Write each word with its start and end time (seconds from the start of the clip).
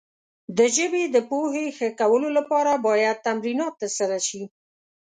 د 0.57 0.59
ژبې 0.75 1.03
د 1.15 1.17
پوهې 1.29 1.65
ښه 1.77 1.87
کولو 1.99 2.29
لپاره 2.37 2.71
باید 2.87 3.23
تمرینات 3.27 3.73
ترسره 3.81 4.17
شي. 4.27 4.43